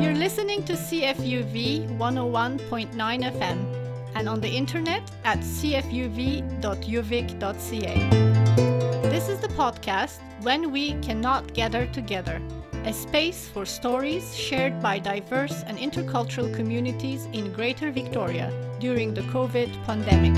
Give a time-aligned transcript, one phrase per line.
[0.00, 3.58] You're listening to CFUV 101.9 FM
[4.16, 6.58] and on the internet at cfuv.uvic.ca.
[9.08, 12.42] This is the podcast When We Cannot Gather Together,
[12.84, 19.22] a space for stories shared by diverse and intercultural communities in Greater Victoria during the
[19.22, 20.34] COVID pandemic.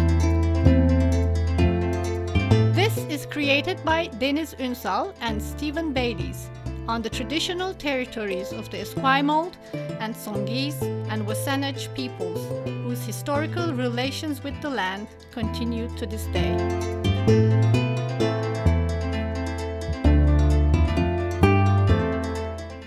[2.75, 6.51] This is created by Deniz Ünsal and Stephen Bayliss
[6.89, 9.53] on the traditional territories of the Esquimalt
[10.01, 10.81] and Songhees
[11.11, 16.57] and Wasanich peoples, whose historical relations with the land continue to this day.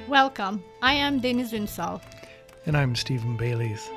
[0.10, 2.02] Welcome, I am Deniz Ünsal.
[2.66, 3.88] And I'm Stephen Bayliss.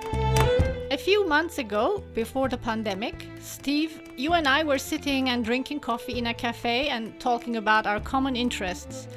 [0.91, 5.81] A few months ago, before the pandemic, Steve, you and I were sitting and drinking
[5.81, 9.09] coffee in a cafe and talking about our common interests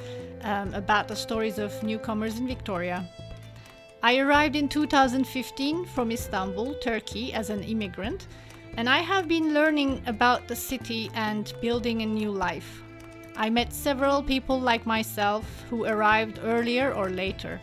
[0.41, 3.07] um, about the stories of newcomers in Victoria.
[4.03, 8.27] I arrived in 2015 from Istanbul, Turkey, as an immigrant,
[8.77, 12.83] and I have been learning about the city and building a new life.
[13.35, 17.59] I met several people like myself who arrived earlier or later.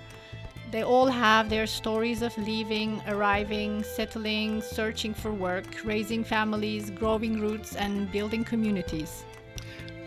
[0.70, 7.40] They all have their stories of leaving, arriving, settling, searching for work, raising families, growing
[7.40, 9.24] roots, and building communities.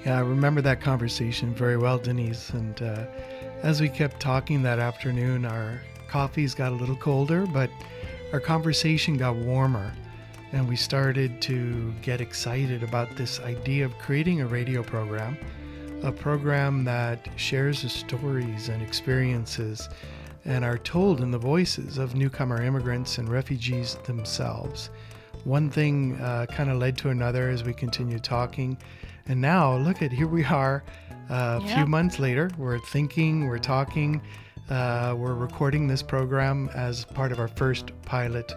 [0.05, 2.51] Yeah, I remember that conversation very well, Deniz.
[2.51, 3.05] And uh,
[3.61, 7.69] as we kept talking that afternoon, our coffees got a little colder, but
[8.31, 9.93] our conversation got warmer.
[10.53, 15.37] And we started to get excited about this idea of creating a radio program,
[16.03, 19.89] a program that shares the stories and experiences
[20.45, 24.89] and are told in the voices of newcomer immigrants and refugees themselves.
[25.43, 28.77] One thing uh, kind of led to another as we continued talking.
[29.29, 30.83] And now, look at here we are
[31.29, 31.75] uh, a yeah.
[31.75, 32.49] few months later.
[32.57, 34.21] We're thinking, we're talking,
[34.69, 38.53] uh, we're recording this program as part of our first pilot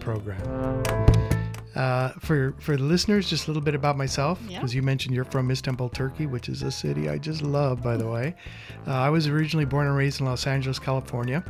[0.00, 0.82] program.
[1.74, 4.78] Uh, for for the listeners, just a little bit about myself, because yeah.
[4.78, 8.08] you mentioned you're from Istanbul, Turkey, which is a city I just love, by the
[8.08, 8.34] way.
[8.86, 11.44] Uh, I was originally born and raised in Los Angeles, California.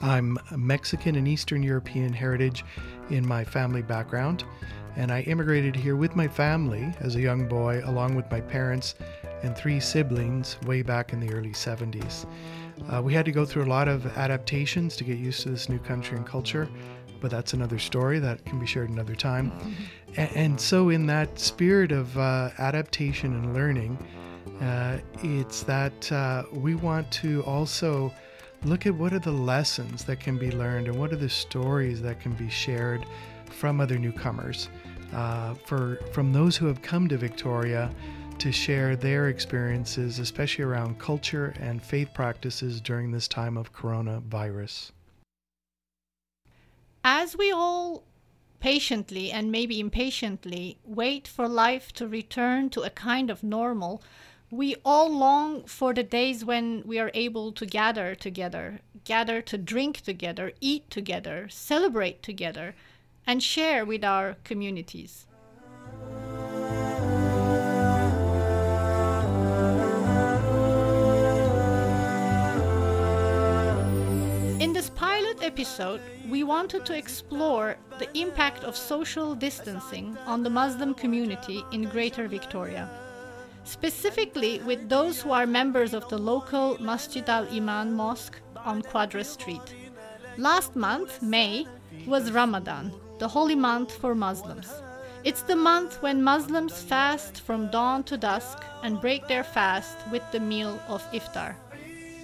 [0.00, 2.64] I'm Mexican and Eastern European heritage
[3.10, 4.44] in my family background,
[4.96, 8.94] and I immigrated here with my family as a young boy, along with my parents
[9.42, 12.26] and three siblings, way back in the early 70s.
[12.90, 15.68] Uh, we had to go through a lot of adaptations to get used to this
[15.68, 16.68] new country and culture
[17.20, 19.52] but that's another story that can be shared another time.
[20.16, 23.98] And, and so, in that spirit of uh, adaptation and learning,
[24.60, 28.12] uh, it's that uh, we want to also
[28.64, 32.00] look at what are the lessons that can be learned and what are the stories
[32.02, 33.04] that can be shared
[33.46, 34.68] from other newcomers,
[35.12, 37.90] uh, for from those who have come to Victoria
[38.38, 44.90] to share their experiences, especially around culture and faith practices during this time of coronavirus.
[47.02, 48.02] As we all
[48.60, 54.02] patiently and maybe impatiently wait for life to return to a kind of normal,
[54.50, 59.58] we all long for the days when we are able to gather together, gather to
[59.58, 62.74] drink together, eat together, celebrate together,
[63.26, 65.26] and share with our communities.
[74.60, 80.50] In this pilot episode, we wanted to explore the impact of social distancing on the
[80.50, 82.88] Muslim community in Greater Victoria,
[83.64, 89.24] specifically with those who are members of the local Masjid al Iman Mosque on Quadra
[89.24, 89.74] Street.
[90.36, 91.66] Last month, May,
[92.06, 94.70] was Ramadan, the holy month for Muslims.
[95.24, 100.22] It's the month when Muslims fast from dawn to dusk and break their fast with
[100.32, 101.54] the meal of iftar,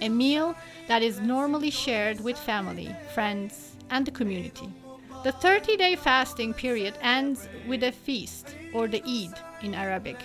[0.01, 0.55] a meal
[0.87, 4.69] that is normally shared with family, friends, and the community.
[5.23, 9.33] The 30 day fasting period ends with a feast, or the Eid
[9.63, 10.17] in Arabic,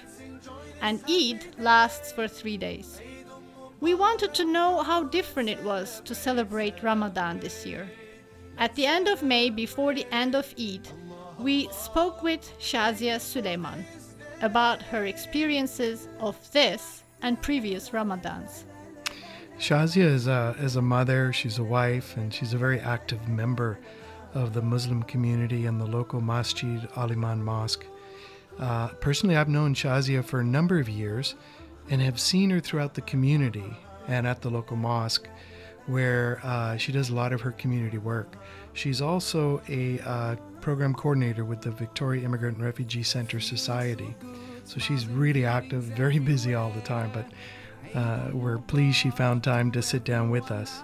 [0.82, 3.00] and Eid lasts for three days.
[3.80, 7.88] We wanted to know how different it was to celebrate Ramadan this year.
[8.58, 10.88] At the end of May, before the end of Eid,
[11.38, 13.84] we spoke with Shazia Suleiman
[14.42, 18.64] about her experiences of this and previous Ramadans.
[19.60, 23.78] Shazia is a, is a mother, she's a wife, and she's a very active member
[24.34, 27.86] of the Muslim community and the local Masjid Al Iman Mosque.
[28.58, 31.36] Uh, personally, I've known Shazia for a number of years
[31.90, 33.76] and have seen her throughout the community
[34.08, 35.28] and at the local mosque
[35.88, 38.36] where uh, she does a lot of her community work.
[38.74, 44.14] She's also a uh, program coordinator with the Victoria Immigrant and Refugee Center Society.
[44.64, 49.42] So she's really active, very busy all the time, but uh, we're pleased she found
[49.42, 50.82] time to sit down with us.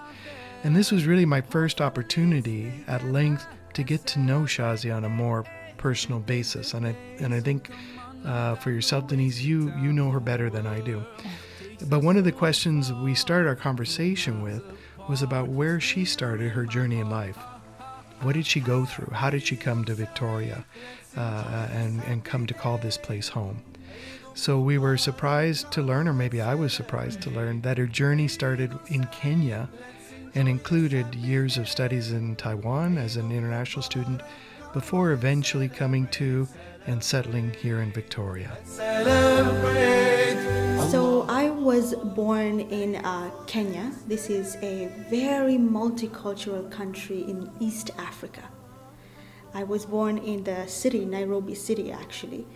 [0.63, 5.05] And this was really my first opportunity at length to get to know Shazi on
[5.05, 5.45] a more
[5.77, 6.73] personal basis.
[6.73, 7.69] And I, and I think
[8.25, 11.03] uh, for yourself, Deniz, you, you know her better than I do.
[11.87, 14.63] But one of the questions we started our conversation with
[15.07, 17.37] was about where she started her journey in life.
[18.21, 19.13] What did she go through?
[19.13, 20.65] How did she come to Victoria
[21.15, 23.61] uh, and, and come to call this place home?
[24.33, 27.87] So we were surprised to learn, or maybe I was surprised to learn, that her
[27.87, 29.69] journey started in Kenya
[30.33, 34.21] and included years of studies in Taiwan as an international student
[34.73, 36.47] before eventually coming to
[36.85, 38.57] and settling here in Victoria.
[41.45, 43.91] I was born in uh, Kenya.
[44.07, 48.41] This is a very multicultural country in East Africa.
[49.53, 52.47] I was born in the city, Nairobi City actually,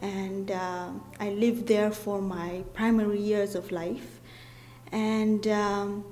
[0.00, 0.88] and uh,
[1.20, 4.20] I lived there for my primary years of life.
[4.90, 6.04] And um,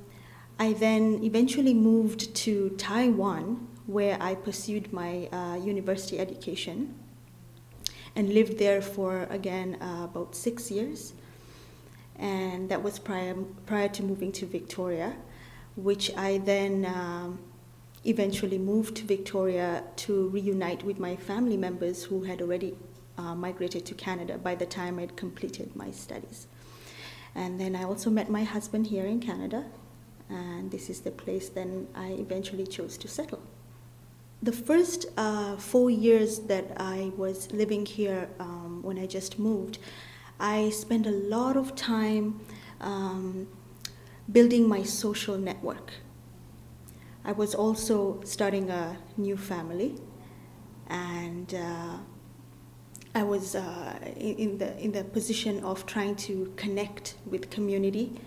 [0.61, 6.95] I then eventually moved to Taiwan, where I pursued my uh, university education
[8.15, 11.15] and lived there for again uh, about six years.
[12.21, 13.35] And that was prior,
[13.65, 15.17] prior to moving to Victoria,
[15.75, 17.41] which I then um,
[18.05, 22.77] eventually moved to Victoria to reunite with my family members who had already
[23.17, 26.47] uh, migrated to Canada by the time I'd completed my studies.
[27.35, 29.65] And then I also met my husband here in Canada,
[30.29, 33.43] and this is the place then I eventually chose to settle.
[34.43, 39.79] The first uh, four years that I was living here um, when I just moved,
[40.41, 42.41] I spent a lot of time
[42.81, 43.47] um,
[44.33, 45.93] building my social network.
[47.27, 49.97] I was also starting a new family,
[50.89, 51.99] and uh,
[53.15, 58.19] I was uh, in, the, in the position of trying to connect with community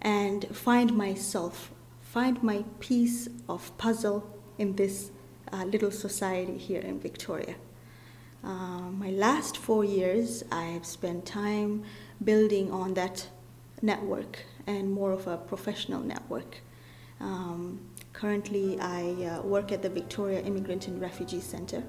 [0.00, 5.10] and find myself, find my piece of puzzle in this
[5.52, 7.56] uh, little society here in Victoria.
[8.46, 11.82] Uh, my last four years, I have spent time
[12.22, 13.26] building on that
[13.82, 16.58] network and more of a professional network.
[17.18, 17.80] Um,
[18.12, 21.82] currently, I uh, work at the Victoria Immigrant and Refugee Center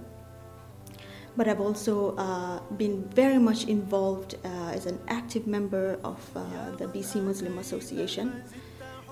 [1.36, 6.72] but I've also uh, been very much involved uh, as an active member of uh,
[6.78, 8.42] the BC Muslim Association.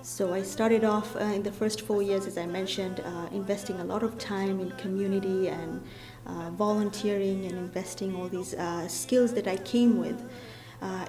[0.02, 3.00] So I started off in the first four years, as I mentioned,
[3.32, 5.84] investing a lot of time in community and
[6.26, 8.56] uh, volunteering and investing all these
[8.88, 10.22] skills that I came with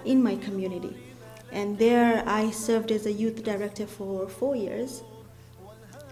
[0.05, 0.97] in my community.
[1.53, 5.03] And there I served as a youth director for four years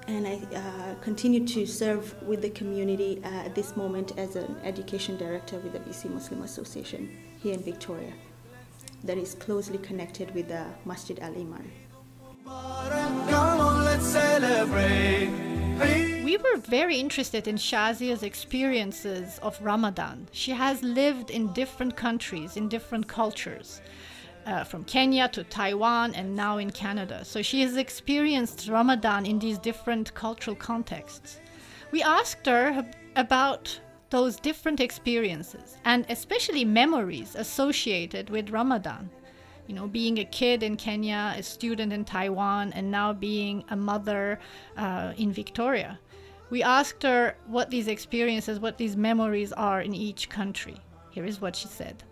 [0.07, 4.57] and I uh, continue to serve with the community uh, at this moment as an
[4.63, 8.13] education director with the BC Muslim Association here in Victoria
[9.05, 11.71] that is closely connected with the Masjid Al Iman.
[15.79, 20.29] We were very interested in Shazia's experiences of Ramadan.
[20.33, 23.81] She has lived in different countries, in different cultures
[24.47, 27.25] uh, from Kenya to Taiwan and now in Canada.
[27.25, 31.41] So she has experienced Ramadan in these different cultural contexts.
[31.91, 32.85] We asked her
[33.17, 33.81] about
[34.11, 39.11] those different experiences and especially memories associated with Ramadan.
[39.67, 43.77] You know, being a kid in Kenya, a student in Taiwan, and now being a
[43.77, 44.39] mother
[44.77, 45.99] uh, in Victoria.
[46.51, 50.77] We asked her what these experiences, what these memories are in each country.
[51.11, 52.05] Here is what she said.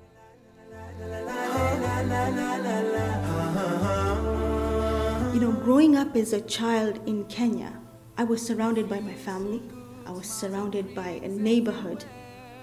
[5.35, 7.79] You know, growing up as a child in Kenya,
[8.17, 9.63] I was surrounded by my family.
[10.07, 12.05] I was surrounded by a neighborhood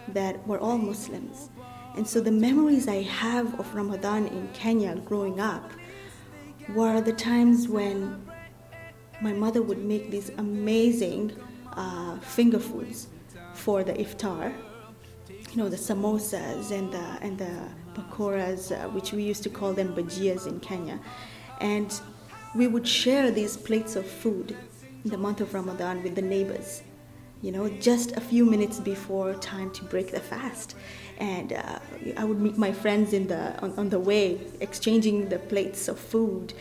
[0.10, 1.50] that were all Muslims.
[1.96, 5.72] And so the memories I have of Ramadan in Kenya growing up
[6.76, 8.26] were the times when
[9.22, 11.36] my mother would make these amazing
[11.74, 13.08] uh, finger foods
[13.54, 14.54] for the iftar.
[15.52, 19.74] You know, the samosas and the, and the pakoras, uh, which we used to call
[19.74, 21.00] them bajias in Kenya.
[21.60, 22.00] And
[22.56, 24.56] we would share these plates of food
[25.04, 26.84] in the month of Ramadan with the neighbors,
[27.42, 30.76] you know, just a few minutes before time to break the fast.
[31.18, 31.80] And uh,
[32.18, 36.00] I would meet my friends in the, on, on, the way, exchanging the plates of
[36.00, 36.54] food.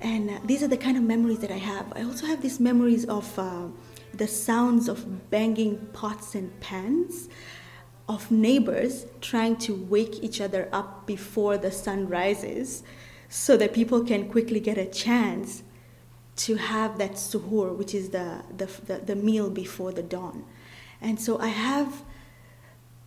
[0.00, 1.92] And uh, these are the kind of memories that I have.
[1.94, 3.68] I also have these memories of uh,
[4.12, 7.28] the sounds of banging pots and pans
[8.08, 12.82] of neighbors trying to wake each other up before the sun rises
[13.28, 15.62] so that people can quickly get a chance
[16.36, 20.44] to have that suhoor, which is the, the, the, the meal before the dawn.
[21.00, 22.02] And so I have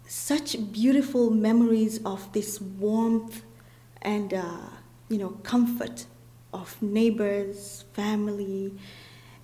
[0.08, 3.44] such beautiful memories of this warmth
[4.02, 4.70] and uh,
[5.10, 6.06] you know comfort
[6.54, 8.74] of neighbors, family,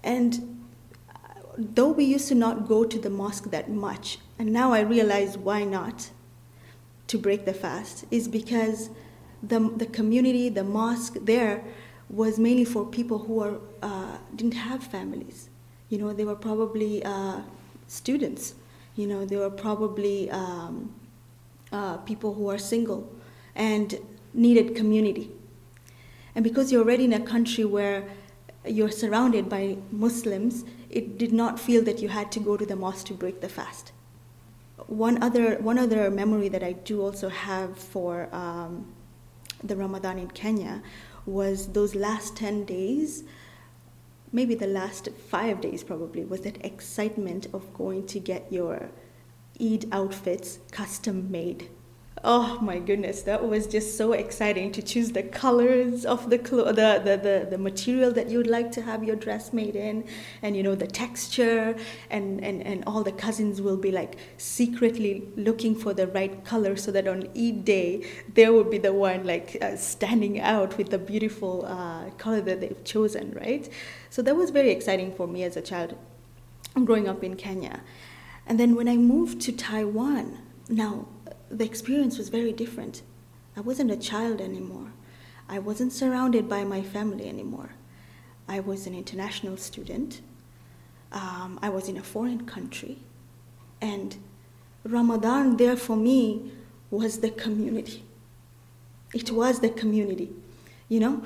[0.04, 0.66] And
[1.58, 5.38] though we used to not go to the mosque that much, and now I realize
[5.38, 6.10] why not
[7.08, 8.90] to break the fast, is because
[9.42, 11.64] the, the community, the mosque there
[12.14, 15.50] was mainly for people who are, uh, didn't have families.
[15.90, 17.42] You know, they were probably uh,
[17.88, 18.54] students.
[18.96, 20.94] You know, they were probably um,
[21.72, 23.12] uh, people who are single
[23.56, 23.98] and
[24.34, 25.32] needed community.
[26.36, 28.04] And because you're already in a country where
[28.64, 32.76] you're surrounded by Muslims, it did not feel that you had to go to the
[32.76, 33.92] mosque to break the fast.
[34.86, 38.94] One other, one other memory that I do also have for um,
[39.64, 40.84] the Ramadan in Kenya
[41.26, 43.24] was those last 10 days,
[44.32, 48.90] maybe the last five days probably, was that excitement of going to get your
[49.62, 51.70] Eid outfits custom made
[52.24, 56.66] oh my goodness that was just so exciting to choose the colors of the, clo-
[56.66, 60.06] the, the, the, the material that you'd like to have your dress made in
[60.42, 61.76] and you know the texture
[62.10, 66.76] and, and, and all the cousins will be like secretly looking for the right color
[66.76, 70.92] so that on eid day there would be the one like uh, standing out with
[70.92, 73.70] the beautiful uh, color that they've chosen right?
[74.10, 75.98] So that was very exciting for me as a child
[76.86, 77.82] growing up in kenya.
[78.46, 80.40] And then when i moved to taiwan
[80.70, 81.08] now
[81.54, 83.04] the experience was very different.
[83.56, 84.92] I wasn't a child anymore.
[85.48, 87.70] I wasn't surrounded by my family anymore.
[88.48, 90.22] I was an international student.
[91.12, 92.98] Um, I was in a foreign country.
[93.82, 94.18] And
[94.84, 96.52] Ramadan there for me
[96.90, 98.04] was the community.
[99.14, 100.32] It was the community.
[100.90, 101.24] You know,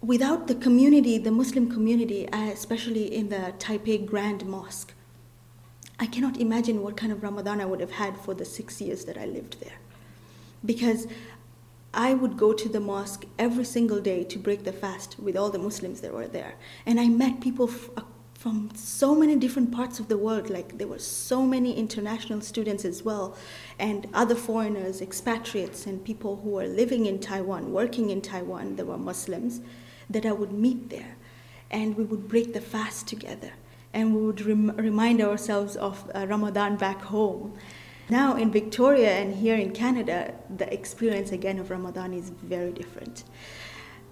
[0.00, 4.94] without the community, the Muslim community, especially in the Taipei Grand Mosque,
[6.00, 9.04] I cannot imagine what kind of Ramadan I would have had for the six years
[9.06, 9.78] that I lived there.
[10.64, 11.06] Because
[11.92, 15.50] I would go to the mosque every single day to break the fast with all
[15.50, 16.54] the Muslims that were there.
[16.86, 18.02] And I met people f- uh,
[18.34, 20.50] from so many different parts of the world.
[20.50, 23.36] Like there were so many international students as well,
[23.78, 28.86] and other foreigners, expatriates, and people who were living in Taiwan, working in Taiwan, that
[28.86, 29.60] were Muslims,
[30.08, 31.16] that I would meet there.
[31.70, 33.52] And we would break the fast together
[33.92, 37.56] and we would rem- remind ourselves of uh, Ramadan back home.
[38.10, 43.24] Now in Victoria and here in Canada, the experience again of Ramadan is very different.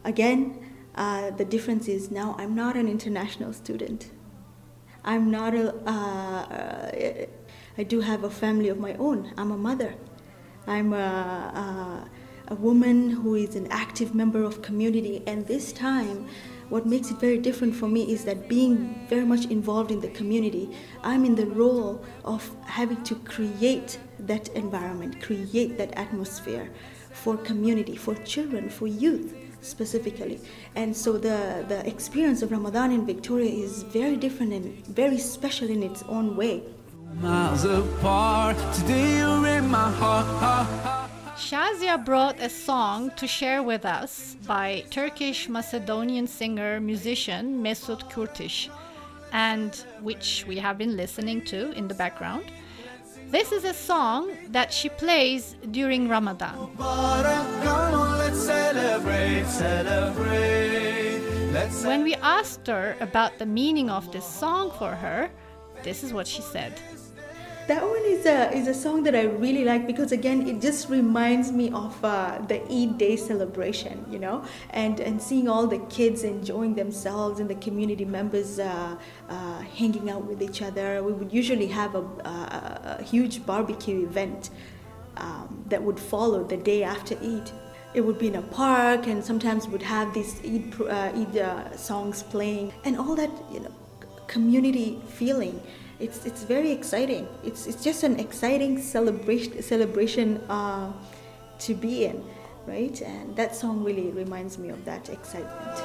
[0.04, 4.11] Again, uh, the difference is now I'm not an international student.
[5.04, 7.26] I'm not a, uh, uh
[7.78, 9.33] I do have a family of my own.
[9.37, 9.95] I'm a mother.
[10.66, 12.11] I'm a, a,
[12.49, 16.26] a woman who is an active member of community, and this time,
[16.68, 20.08] what makes it very different for me is that being very much involved in the
[20.08, 20.70] community,
[21.02, 26.70] I'm in the role of having to create that environment, create that atmosphere
[27.12, 30.40] for community, for children, for youth specifically.
[30.75, 35.68] And so the, the experience of Ramadan in Victoria is very different and very special
[35.68, 36.62] in its own way.
[37.20, 40.95] Miles apart, today you're in my heart.
[41.37, 48.71] Shazia brought a song to share with us by Turkish Macedonian singer musician Mesut Kurtis,
[49.33, 52.45] and which we have been listening to in the background.
[53.28, 56.57] This is a song that she plays during Ramadan.
[61.85, 65.31] When we asked her about the meaning of this song for her,
[65.83, 66.73] this is what she said
[67.66, 70.88] that one is a is a song that I really like because again it just
[70.88, 75.78] reminds me of uh, the Eid Day celebration, you know, and and seeing all the
[75.96, 78.96] kids enjoying themselves and the community members uh,
[79.28, 81.02] uh, hanging out with each other.
[81.02, 84.50] We would usually have a, a, a huge barbecue event
[85.16, 87.50] um, that would follow the day after Eid.
[87.94, 91.76] It would be in a park, and sometimes would have these Eid, uh, Eid uh,
[91.76, 93.73] songs playing, and all that, you know,
[94.26, 95.61] community feeling
[95.98, 97.26] it's it's very exciting.
[97.44, 100.92] It's it's just an exciting celebration celebration uh,
[101.60, 102.22] to be in,
[102.66, 103.00] right?
[103.00, 105.76] And that song really reminds me of that excitement.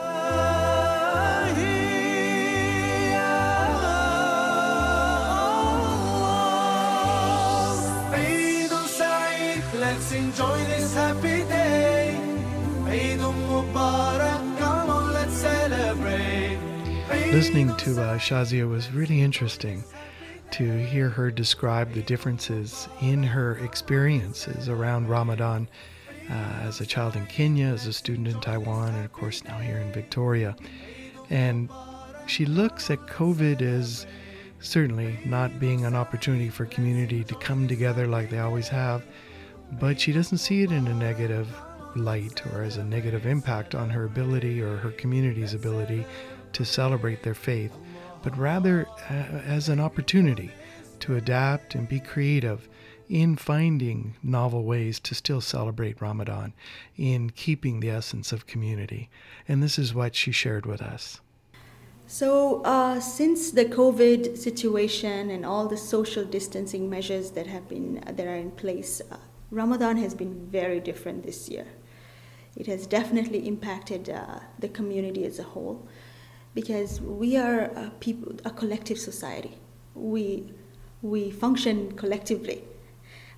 [9.80, 12.18] Let's enjoy this happy day.
[13.18, 16.58] Mubarak, come on, let's celebrate.
[17.32, 19.84] Listening to uh, Shazia was really interesting
[20.52, 25.68] to hear her describe the differences in her experiences around Ramadan
[26.30, 29.58] uh, as a child in Kenya, as a student in Taiwan, and of course now
[29.58, 30.56] here in Victoria.
[31.30, 31.70] And
[32.28, 34.06] she looks at COVID as
[34.60, 39.04] certainly not being an opportunity for community to come together like they always have,
[39.80, 41.48] but she doesn't see it in a negative
[41.96, 46.06] light or as a negative impact on her ability or her community's ability
[46.54, 47.76] to celebrate their faith
[48.24, 50.52] but rather uh, as an opportunity
[51.00, 52.68] to adapt and be creative
[53.10, 56.54] in finding novel ways to still celebrate Ramadan,
[56.96, 59.10] in keeping the essence of community.
[59.48, 61.20] And this is what she shared with us.
[62.08, 68.02] So, uh, since the COVID situation and all the social distancing measures that have been
[68.06, 69.18] that are in place, uh,
[69.50, 71.68] Ramadan has been very different this year.
[72.56, 75.88] It has definitely impacted uh, the community as a whole
[76.54, 79.58] because we are a people, a collective society.
[79.96, 80.54] We
[81.02, 82.64] we function collectively.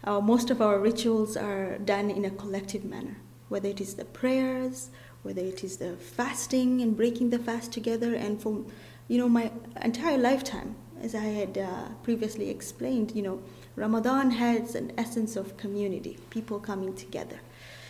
[0.03, 3.17] Uh, most of our rituals are done in a collective manner,
[3.47, 4.89] whether it is the prayers,
[5.21, 8.13] whether it is the fasting and breaking the fast together.
[8.13, 8.65] And for,
[9.07, 9.51] you know, my
[9.81, 13.41] entire lifetime, as I had uh, previously explained, you know,
[13.77, 17.39] Ramadan has an essence of community, people coming together.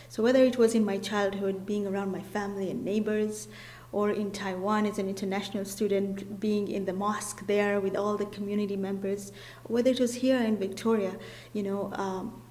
[0.07, 3.47] So whether it was in my childhood, being around my family and neighbors,
[3.93, 8.25] or in Taiwan as an international student, being in the mosque there with all the
[8.25, 9.31] community members,
[9.67, 11.15] whether it was here in Victoria,
[11.53, 12.41] you know, um,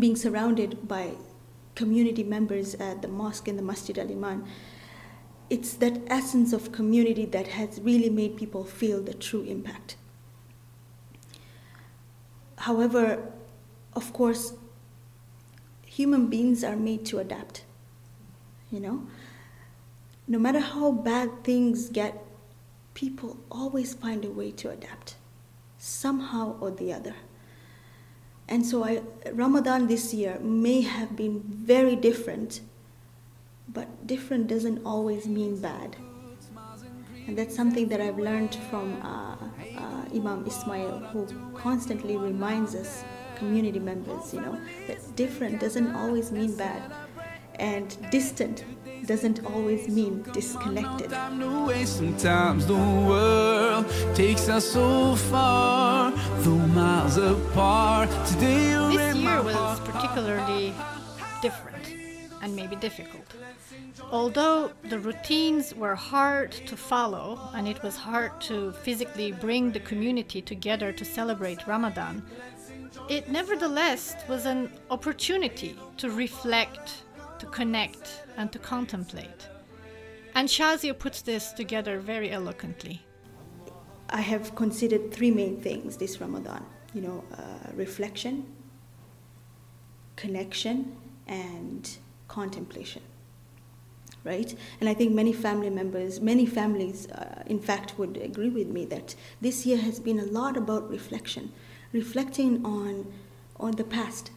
[0.00, 1.12] being surrounded by
[1.76, 4.44] community members at the mosque and the Masjid Al Iman.
[5.48, 9.96] It's that essence of community that has really made people feel the true impact.
[12.58, 13.32] However,
[13.94, 14.54] of course,
[15.86, 17.64] human beings are made to adapt.
[18.70, 19.06] You know,
[20.26, 22.24] no matter how bad things get,
[22.94, 25.16] people always find a way to adapt,
[25.78, 27.14] somehow or the other.
[28.48, 29.02] And so I,
[29.32, 32.60] Ramadan this year may have been very different,
[33.68, 35.96] but different doesn't always mean bad.
[37.26, 39.36] And that's something that I've learned from uh,
[39.78, 43.02] uh, Imam Ismail, who constantly reminds us,
[43.36, 46.82] community members, you know, that different doesn't always mean bad,
[47.58, 48.64] and distant
[49.06, 51.10] doesn't always mean disconnected.
[51.86, 58.08] Sometimes the world takes us so far, though miles apart.
[58.26, 60.72] Today this year was particularly
[61.42, 61.94] different
[62.40, 63.26] and maybe difficult.
[64.10, 69.80] Although the routines were hard to follow and it was hard to physically bring the
[69.80, 72.22] community together to celebrate Ramadan,
[73.08, 77.04] it nevertheless was an opportunity to reflect
[77.38, 79.48] to connect, and to contemplate.
[80.34, 83.02] And Shazia puts this together very eloquently.
[84.10, 88.46] I have considered three main things this Ramadan you know, uh, reflection,
[90.16, 93.02] connection, and contemplation.
[94.22, 94.54] Right?
[94.80, 98.86] And I think many family members, many families, uh, in fact, would agree with me
[98.86, 101.52] that this year has been a lot about reflection,
[101.92, 103.12] reflecting on,
[103.60, 104.30] on the past,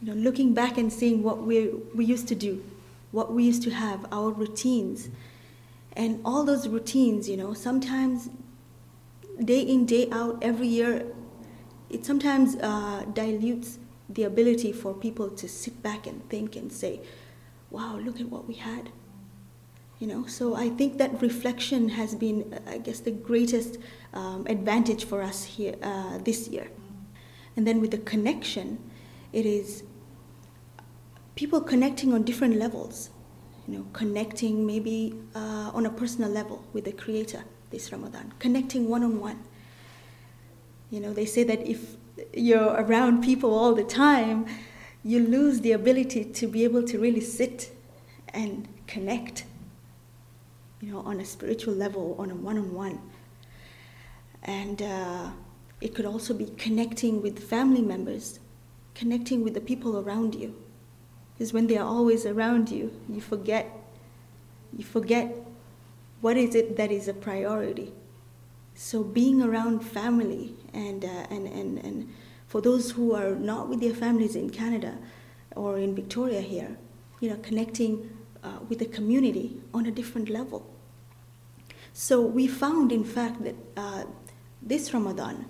[0.00, 2.64] you know, looking back and seeing what we, we used to do,
[3.10, 5.08] what we used to have, our routines.
[5.94, 8.30] And all those routines, you know, sometimes
[9.44, 11.06] day in, day out, every year,
[11.90, 17.00] it sometimes uh, dilutes the ability for people to sit back and think and say,
[17.70, 18.90] wow, look at what we had.
[19.98, 23.78] You know, so I think that reflection has been, I guess, the greatest
[24.14, 26.70] um, advantage for us here uh, this year.
[27.56, 28.78] And then with the connection,
[29.32, 29.82] it is
[31.38, 33.10] people connecting on different levels,
[33.68, 38.88] you know, connecting maybe uh, on a personal level with the Creator this Ramadan, connecting
[38.88, 39.38] one on one.
[40.90, 41.94] You know, they say that if
[42.32, 44.46] you're around people all the time,
[45.04, 47.70] you lose the ability to be able to really sit
[48.30, 49.44] and connect,
[50.80, 53.00] you know, on a spiritual level, on a one on one.
[54.42, 55.30] And uh,
[55.80, 58.40] it could also be connecting with family members,
[58.96, 60.56] connecting with the people around you
[61.38, 63.70] is when they are always around you, you forget.
[64.76, 65.34] You forget
[66.20, 67.92] what is it that is a priority.
[68.74, 72.14] So being around family and, uh, and, and, and
[72.46, 74.96] for those who are not with their families in Canada
[75.56, 76.76] or in Victoria here,
[77.20, 78.10] you know, connecting
[78.42, 80.68] uh, with the community on a different level.
[81.92, 84.04] So we found, in fact, that uh,
[84.62, 85.46] this Ramadan,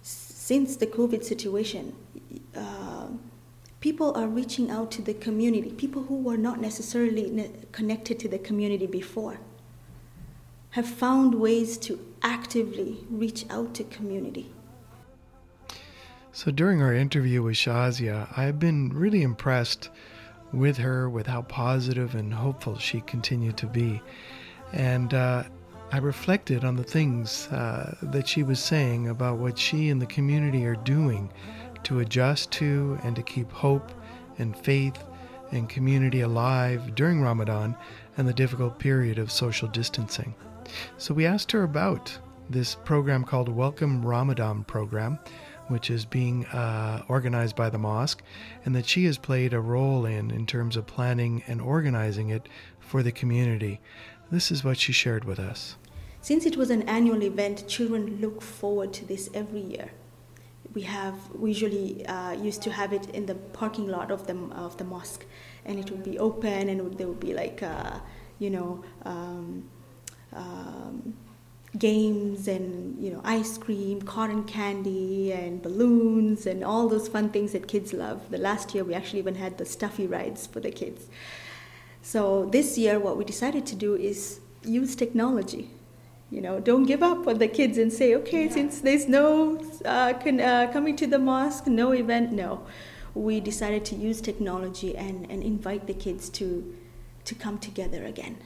[0.00, 1.94] since the COVID situation,
[2.56, 2.60] uh,
[3.80, 8.28] people are reaching out to the community, people who were not necessarily ne- connected to
[8.28, 9.38] the community before,
[10.70, 14.52] have found ways to actively reach out to community.
[16.32, 19.88] So during our interview with Shazia, I've been really impressed
[20.52, 24.02] with her, with how positive and hopeful she continued to be.
[24.72, 25.44] And uh,
[25.92, 30.06] I reflected on the things uh, that she was saying about what she and the
[30.06, 31.30] community are doing
[31.86, 33.92] to adjust to and to keep hope
[34.38, 35.04] and faith
[35.52, 37.76] and community alive during Ramadan
[38.16, 40.34] and the difficult period of social distancing.
[40.98, 42.18] So we asked her about
[42.50, 45.20] this program called Welcome Ramadan Program,
[45.68, 48.20] which is being uh, organized by the mosque,
[48.64, 52.48] and that she has played a role in in terms of planning and organizing it
[52.80, 53.80] for the community.
[54.32, 55.76] This is what she shared with us.
[56.20, 59.92] Since it was an annual event, children look forward to this every year.
[60.76, 64.36] We have we usually uh, used to have it in the parking lot of the
[64.66, 65.24] of the mosque,
[65.64, 67.94] and it would be open, and there would be like uh,
[68.38, 69.64] you know um,
[70.34, 71.14] um,
[71.78, 77.52] games and you know ice cream, cotton candy, and balloons, and all those fun things
[77.52, 78.18] that kids love.
[78.30, 81.06] The last year we actually even had the stuffy rides for the kids.
[82.02, 85.70] So this year, what we decided to do is use technology
[86.30, 88.52] you know don't give up on the kids and say okay yeah.
[88.52, 92.66] since there's no uh, con- uh, coming to the mosque no event no
[93.14, 96.74] we decided to use technology and, and invite the kids to
[97.24, 98.36] to come together again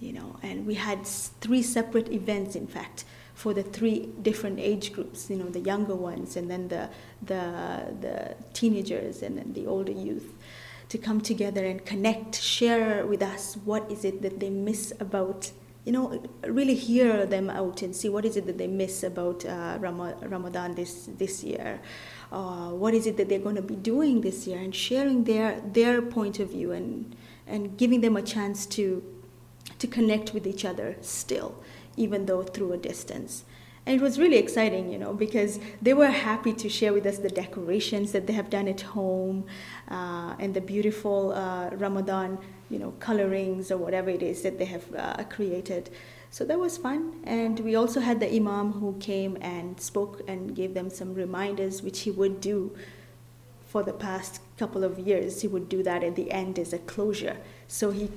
[0.00, 4.92] you know and we had three separate events in fact for the three different age
[4.92, 6.88] groups you know the younger ones and then the
[7.22, 10.32] the the teenagers and then the older youth
[10.88, 15.50] to come together and connect share with us what is it that they miss about
[15.86, 19.46] you know, really hear them out and see what is it that they miss about
[19.46, 21.80] uh, Ramadan this this year.
[22.32, 25.60] Uh, what is it that they're going to be doing this year, and sharing their
[25.60, 27.14] their point of view and
[27.46, 29.00] and giving them a chance to
[29.78, 31.54] to connect with each other still,
[31.96, 33.44] even though through a distance.
[33.86, 37.18] And it was really exciting, you know, because they were happy to share with us
[37.18, 39.46] the decorations that they have done at home
[39.88, 42.38] uh, and the beautiful uh, Ramadan
[42.70, 45.90] you know, colorings or whatever it is that they have uh, created.
[46.30, 47.20] So that was fun.
[47.24, 51.82] And we also had the Imam who came and spoke and gave them some reminders,
[51.82, 52.76] which he would do
[53.66, 55.42] for the past couple of years.
[55.42, 57.36] He would do that at the end as a closure.
[57.68, 58.10] So he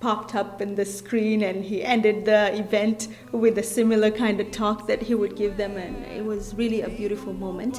[0.00, 4.50] popped up in the screen and he ended the event with a similar kind of
[4.50, 5.76] talk that he would give them.
[5.76, 7.78] And it was really a beautiful moment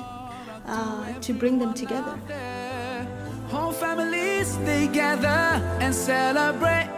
[0.66, 2.20] uh, to bring them together.
[3.50, 6.90] Whole families they gather and celebrate.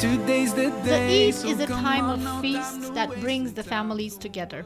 [0.00, 1.30] Today's the day.
[1.30, 4.64] The Eid is a time of feast that brings the families together.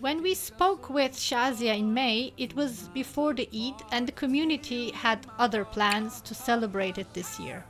[0.00, 4.90] When we spoke with Shazia in May, it was before the Eid, and the community
[4.90, 7.64] had other plans to celebrate it this year.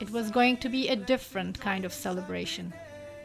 [0.00, 2.72] It was going to be a different kind of celebration,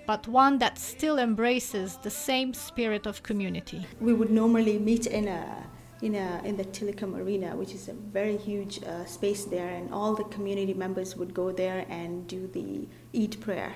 [0.05, 3.85] but one that still embraces the same spirit of community.
[3.99, 5.63] We would normally meet in a
[6.01, 9.93] in, a, in the Telecom Arena, which is a very huge uh, space there, and
[9.93, 12.87] all the community members would go there and do the
[13.19, 13.75] Eid prayer.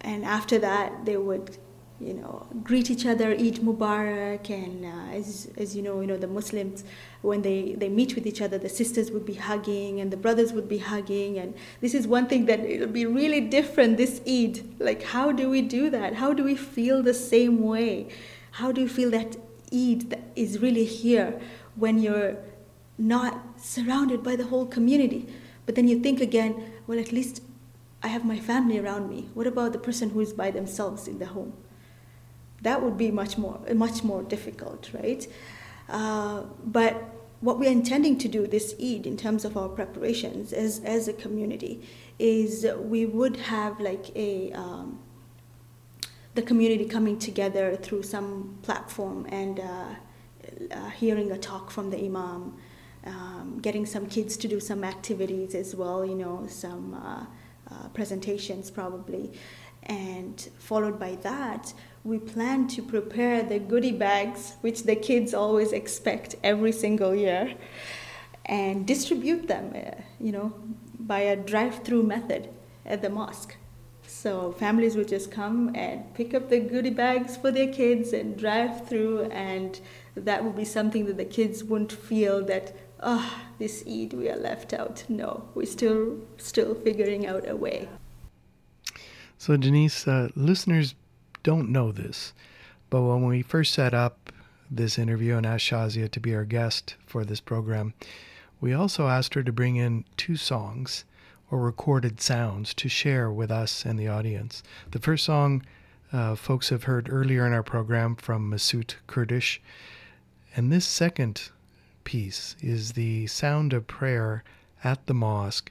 [0.00, 1.58] And after that, they would,
[2.00, 6.16] you know, greet each other, Eid Mubarak, and uh, as, as you know, you know,
[6.16, 6.84] the Muslims,
[7.22, 10.52] when they, they meet with each other, the sisters would be hugging and the brothers
[10.52, 14.80] would be hugging, and this is one thing that it'll be really different this Eid.
[14.80, 16.14] Like, how do we do that?
[16.14, 18.08] How do we feel the same way?
[18.52, 19.36] How do you feel that
[19.76, 21.40] Eid that is really here
[21.74, 22.36] when you're
[22.98, 25.28] not surrounded by the whole community.
[25.66, 27.42] But then you think again, well, at least
[28.02, 29.28] I have my family around me.
[29.34, 31.52] What about the person who is by themselves in the home?
[32.62, 35.26] That would be much more, much more difficult, right?
[35.88, 36.94] Uh, but
[37.40, 41.12] what we're intending to do this Eid in terms of our preparations as, as a
[41.12, 41.86] community
[42.18, 44.98] is we would have like a um,
[46.36, 49.64] the community coming together through some platform and uh,
[50.70, 52.54] uh, hearing a talk from the imam,
[53.06, 57.24] um, getting some kids to do some activities as well, you know, some uh,
[57.72, 59.32] uh, presentations probably.
[59.84, 61.72] And followed by that,
[62.04, 67.54] we plan to prepare the goodie bags, which the kids always expect every single year,
[68.44, 70.52] and distribute them, uh, you know,
[70.98, 72.48] by a drive through method
[72.84, 73.56] at the mosque.
[74.06, 78.36] So families would just come and pick up the goodie bags for their kids and
[78.36, 79.78] drive through, and
[80.14, 84.36] that would be something that the kids wouldn't feel that, oh, this Eid we are
[84.36, 85.04] left out.
[85.08, 87.88] No, we're still still figuring out a way.
[89.38, 90.94] So Deniz, uh, listeners
[91.42, 92.32] don't know this,
[92.90, 94.32] but when we first set up
[94.70, 97.94] this interview and asked Shazia to be our guest for this program,
[98.60, 101.04] we also asked her to bring in two songs
[101.50, 104.62] or recorded sounds to share with us and the audience.
[104.90, 105.64] The first song
[106.12, 109.58] uh, folks have heard earlier in our program from Mesut Kurtis.
[110.54, 111.50] And this second
[112.04, 114.44] piece is the sound of prayer
[114.82, 115.70] at the mosque.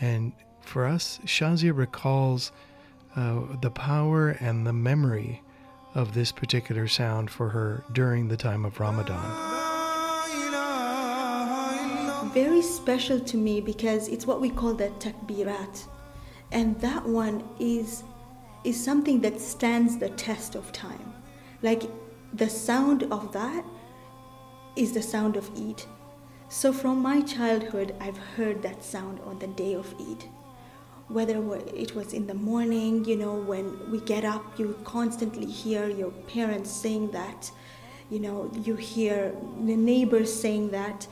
[0.00, 2.52] And for us, Shazia recalls
[3.14, 5.42] uh, the power and the memory
[5.94, 9.55] of this particular sound for her during the time of Ramadan
[12.36, 15.86] very special to me because it's what we call the takbirat.
[16.52, 18.04] And that one is
[18.62, 21.14] is something that stands the test of time.
[21.62, 21.84] Like
[22.34, 23.64] the sound of that
[24.76, 25.82] is the sound of Eid.
[26.50, 30.24] So from my childhood, I've heard that sound on the day of Eid.
[31.08, 31.38] Whether
[31.84, 36.10] it was in the morning, you know, when we get up, you constantly hear your
[36.34, 37.50] parents saying that,
[38.10, 41.06] you know, you hear the neighbors saying that,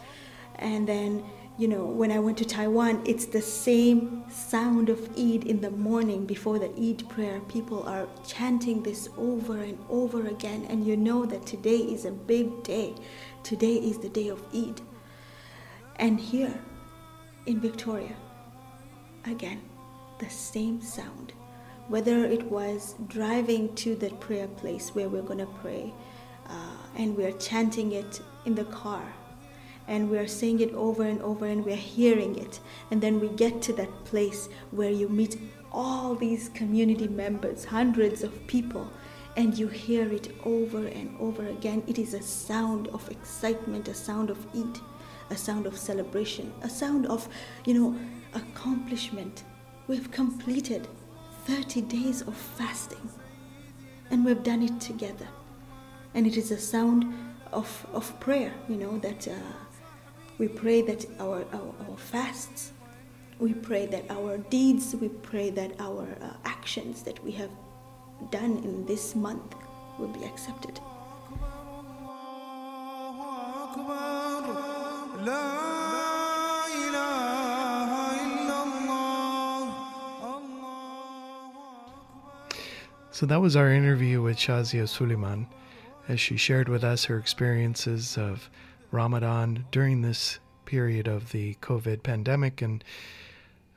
[0.56, 1.24] and then
[1.56, 5.70] you know, when I went to Taiwan, it's the same sound of Eid in the
[5.70, 7.40] morning before the Eid prayer.
[7.42, 12.10] People are chanting this over and over again, and you know that today is a
[12.10, 12.94] big day.
[13.44, 14.80] Today is the day of Eid.
[15.96, 16.60] And here
[17.46, 18.16] in Victoria,
[19.24, 19.62] again,
[20.18, 21.34] the same sound.
[21.86, 25.94] Whether it was driving to the prayer place where we're going to pray,
[26.48, 29.04] uh, and we're chanting it in the car
[29.86, 32.60] and we're saying it over and over and we're hearing it.
[32.90, 35.36] And then we get to that place where you meet
[35.72, 38.90] all these community members, hundreds of people,
[39.36, 41.82] and you hear it over and over again.
[41.86, 44.78] It is a sound of excitement, a sound of Eid,
[45.30, 47.28] a sound of celebration, a sound of,
[47.66, 47.98] you know,
[48.34, 49.42] accomplishment.
[49.86, 50.88] We've completed
[51.46, 53.10] 30 days of fasting
[54.10, 55.28] and we've done it together.
[56.14, 57.12] And it is a sound
[57.52, 59.28] of, of prayer, you know, that.
[59.28, 59.32] Uh,
[60.38, 62.72] we pray that our, our, our fasts,
[63.38, 67.50] we pray that our deeds, we pray that our uh, actions that we have
[68.30, 69.54] done in this month
[69.98, 70.80] will be accepted.
[83.10, 85.46] So that was our interview with Shazia Suleiman
[86.08, 88.50] as she shared with us her experiences of
[88.94, 92.82] Ramadan during this period of the COVID pandemic and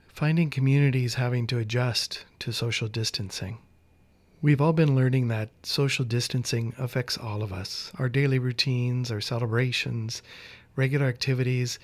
[0.08, 3.58] finding communities having to adjust to social distancing.
[4.42, 7.92] We've all been learning that social distancing affects all of us.
[7.98, 10.22] Our daily routines, our celebrations,
[10.76, 11.80] regular activities,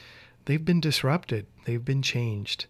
[0.46, 2.68] they've been disrupted, they've been changed.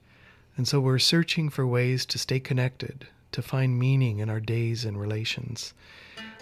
[0.56, 4.86] And so we're searching for ways to stay connected, to find meaning in our days
[4.86, 5.74] and relations.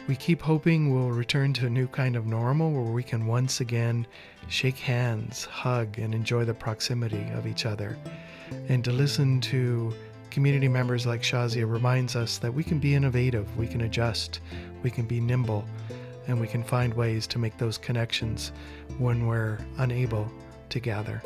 [0.08, 3.62] We keep hoping we'll return to a new kind of normal where we can once
[3.62, 4.08] again
[4.48, 7.98] shake hands, hug, and enjoy the proximity of each other.
[8.68, 9.94] And to listen to
[10.32, 14.40] community members like Shazia reminds us that we can be innovative, we can adjust,
[14.82, 15.66] we can be nimble,
[16.28, 18.52] and we can find ways to make those connections
[18.98, 20.30] when we're unable
[20.70, 21.22] to gather.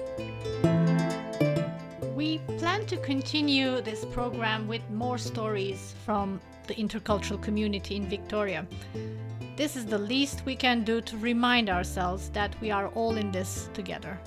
[2.26, 8.66] We plan to continue this program with more stories from the intercultural community in Victoria.
[9.56, 13.32] This is the least we can do to remind ourselves that we are all in
[13.32, 14.20] this together.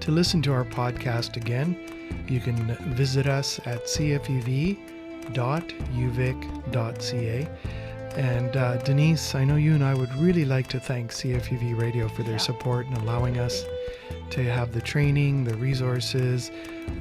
[0.00, 1.74] To listen to our podcast again,
[2.28, 4.76] you can visit us at cfuv.uvic.ca.
[8.16, 12.08] And uh, Deniz, I know you and I would really like to thank CFUV Radio
[12.08, 12.38] for their yeah.
[12.38, 13.62] support and allowing us
[14.30, 16.50] to have the training, the resources,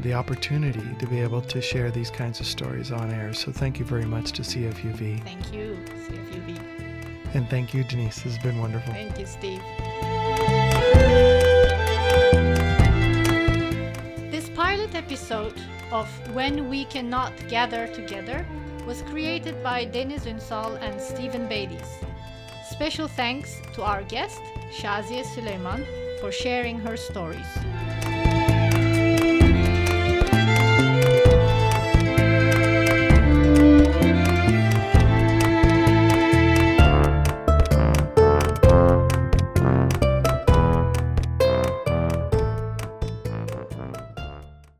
[0.02, 3.34] the opportunity to be able to share these kinds of stories on air.
[3.34, 5.24] So thank you very much to CFUV.
[5.24, 6.60] Thank you, CFUV.
[7.34, 8.22] And thank you, Deniz.
[8.22, 8.94] This has been wonderful.
[8.94, 9.62] Thank you, Steve.
[14.32, 15.54] This pilot episode
[15.94, 18.46] of When We Cannot Gather Together
[18.86, 22.00] was created by Deniz Ünsal and Stephen Bayliss.
[22.70, 25.84] Special thanks to our guest, Shazia Suleiman,
[26.22, 27.75] for sharing her stories.